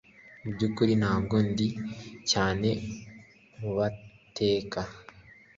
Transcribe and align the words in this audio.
Mubyukuri 0.43 0.93
ntabwo 1.01 1.35
ndi 1.49 1.67
cyane 2.31 2.69
mubateka 3.59 4.81